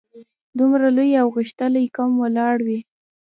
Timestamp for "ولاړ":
2.19-2.57